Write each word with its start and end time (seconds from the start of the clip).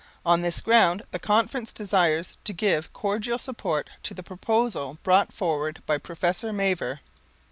On 0.25 0.41
this 0.41 0.61
ground 0.61 1.03
the 1.11 1.19
Conference 1.19 1.71
desires 1.71 2.39
to 2.45 2.53
give 2.53 2.91
cordial 2.91 3.37
support 3.37 3.87
to 4.01 4.15
the 4.15 4.23
proposal 4.23 4.97
brought 5.03 5.31
forward 5.31 5.83
by 5.85 5.99
Professor 5.99 6.51
Mavor." 6.51 7.01